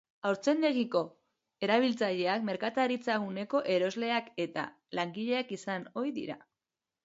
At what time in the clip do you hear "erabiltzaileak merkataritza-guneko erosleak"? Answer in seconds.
1.67-4.33